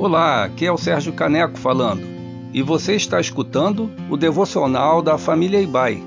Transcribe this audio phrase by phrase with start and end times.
[0.00, 2.00] Olá, aqui é o Sérgio Caneco falando
[2.54, 6.02] e você está escutando o devocional da família Ibai,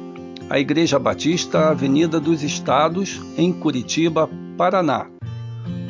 [0.50, 4.28] a Igreja Batista Avenida dos Estados, em Curitiba,
[4.58, 5.06] Paraná.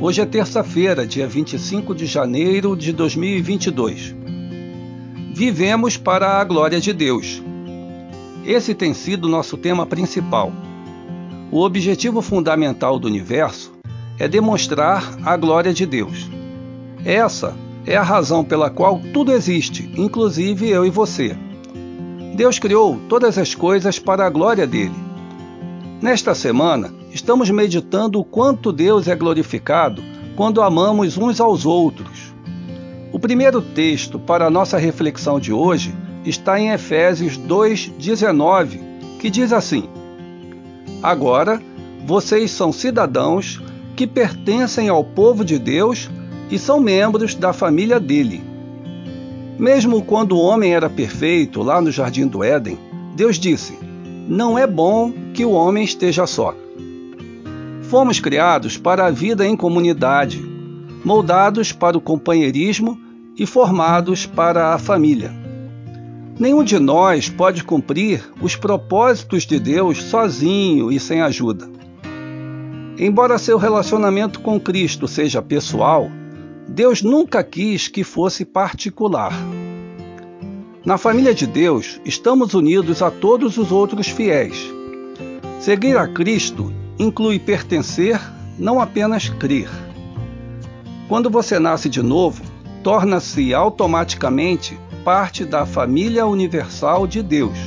[0.02, 4.14] Hoje é terça-feira, dia 25 de janeiro de 2022.
[5.34, 7.42] Vivemos para a glória de Deus.
[8.46, 10.52] Esse tem sido nosso tema principal.
[11.50, 13.72] O objetivo fundamental do universo
[14.20, 16.30] é demonstrar a glória de Deus.
[17.06, 17.56] Essa
[17.86, 21.36] é a razão pela qual tudo existe, inclusive eu e você.
[22.36, 24.96] Deus criou todas as coisas para a glória dele.
[26.02, 30.04] Nesta semana, estamos meditando o quanto Deus é glorificado
[30.36, 32.34] quando amamos uns aos outros.
[33.12, 35.94] O primeiro texto para a nossa reflexão de hoje
[36.26, 38.80] está em Efésios 2:19,
[39.20, 39.88] que diz assim:
[41.02, 41.62] Agora,
[42.06, 43.62] vocês são cidadãos
[43.96, 46.10] que pertencem ao povo de Deus
[46.54, 48.40] e são membros da família dele.
[49.58, 52.78] Mesmo quando o homem era perfeito lá no jardim do Éden,
[53.16, 53.76] Deus disse:
[54.30, 56.54] Não é bom que o homem esteja só.
[57.82, 60.48] Fomos criados para a vida em comunidade,
[61.04, 63.00] moldados para o companheirismo
[63.36, 65.34] e formados para a família.
[66.40, 71.68] Nenhum de nós pode cumprir os propósitos de Deus sozinho e sem ajuda.
[72.96, 76.12] Embora seu relacionamento com Cristo seja pessoal,
[76.68, 79.34] Deus nunca quis que fosse particular.
[80.86, 84.72] Na família de Deus, estamos unidos a todos os outros fiéis.
[85.60, 88.20] Seguir a Cristo inclui pertencer,
[88.58, 89.70] não apenas crer.
[91.08, 92.42] Quando você nasce de novo,
[92.82, 97.58] torna-se automaticamente parte da família universal de Deus,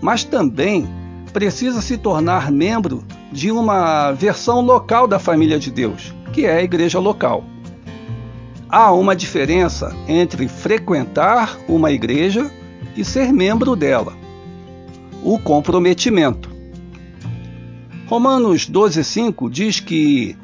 [0.00, 0.86] mas também
[1.32, 6.62] precisa se tornar membro de uma versão local da família de Deus, que é a
[6.62, 7.44] igreja local
[8.70, 12.50] há uma diferença entre frequentar uma igreja
[12.96, 14.14] e ser membro dela:
[15.22, 16.50] o comprometimento.
[18.06, 20.36] Romanos 12,5 diz que,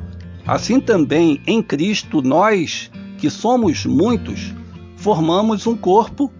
[0.46, 4.54] assim também em Cristo, nós, que somos muitos,
[4.96, 6.30] formamos um corpo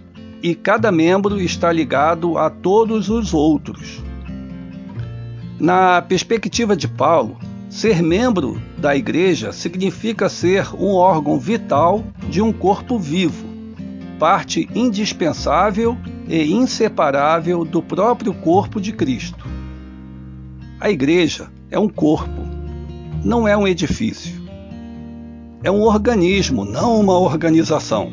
[0.43, 4.01] e cada membro está ligado a todos os outros.
[5.59, 7.39] Na perspectiva de Paulo,
[7.77, 13.47] Ser membro da igreja significa ser um órgão vital de um corpo vivo,
[14.19, 15.95] parte indispensável
[16.27, 19.47] e inseparável do próprio corpo de Cristo.
[20.81, 22.41] A igreja é um corpo,
[23.23, 24.41] não é um edifício.
[25.63, 28.11] É um organismo, não uma organização.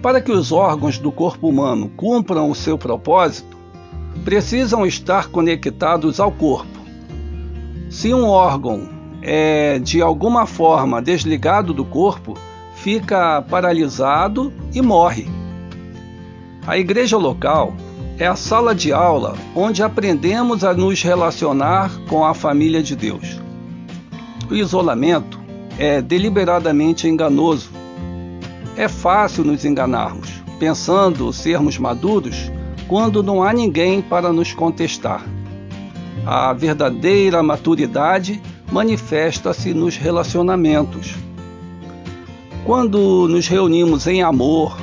[0.00, 3.58] Para que os órgãos do corpo humano cumpram o seu propósito,
[4.24, 6.83] precisam estar conectados ao corpo
[7.94, 8.88] se um órgão
[9.22, 12.36] é de alguma forma desligado do corpo,
[12.74, 15.28] fica paralisado e morre.
[16.66, 17.72] A igreja local
[18.18, 23.40] é a sala de aula onde aprendemos a nos relacionar com a família de Deus.
[24.50, 25.38] O isolamento
[25.78, 27.70] é deliberadamente enganoso.
[28.76, 32.50] É fácil nos enganarmos, pensando sermos maduros
[32.88, 35.24] quando não há ninguém para nos contestar.
[36.26, 41.14] A verdadeira maturidade manifesta-se nos relacionamentos.
[42.64, 44.76] Quando nos reunimos em amor,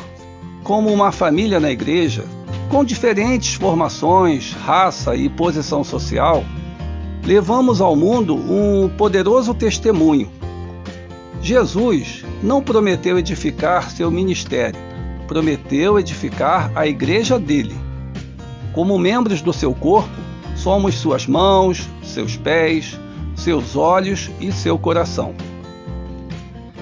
[0.63, 2.25] como uma família na igreja,
[2.69, 6.43] com diferentes formações, raça e posição social,
[7.23, 10.29] levamos ao mundo um poderoso testemunho.
[11.41, 14.79] Jesus não prometeu edificar seu ministério,
[15.27, 17.75] prometeu edificar a igreja dele.
[18.73, 20.30] Como membros do seu corpo,
[20.61, 22.99] Somos suas mãos, seus pés,
[23.35, 25.33] seus olhos e seu coração.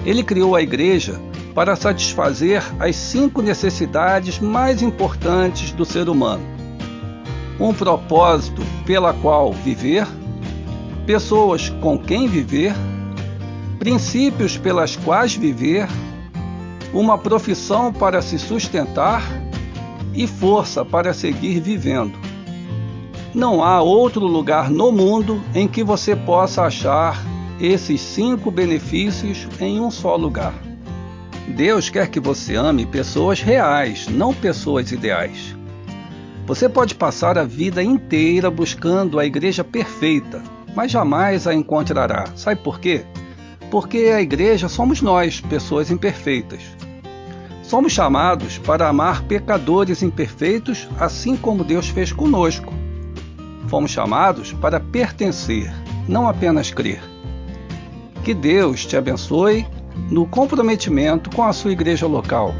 [0.04, 1.18] Ele criou a igreja
[1.54, 6.42] para satisfazer as cinco necessidades mais importantes do ser humano:
[7.58, 10.06] um propósito pela qual viver,
[11.06, 12.74] pessoas com quem viver,
[13.78, 15.88] princípios pelas quais viver,
[16.92, 19.22] uma profissão para se sustentar
[20.12, 22.29] e força para seguir vivendo.
[23.34, 27.16] Não há outro lugar no mundo em que você possa achar
[27.60, 30.52] esses cinco benefícios em um só lugar.
[31.46, 35.56] Deus quer que você ame pessoas reais, não pessoas ideais.
[36.44, 40.42] Você pode passar a vida inteira buscando a igreja perfeita,
[40.74, 42.24] mas jamais a encontrará.
[42.34, 43.04] Sabe por quê?
[43.70, 46.62] Porque a igreja somos nós, pessoas imperfeitas.
[47.62, 52.74] Somos chamados para amar pecadores imperfeitos, assim como Deus fez conosco.
[53.70, 55.72] Fomos chamados para pertencer,
[56.08, 57.00] não apenas crer.
[58.24, 59.64] Que Deus te abençoe
[60.10, 62.52] no comprometimento com a sua igreja local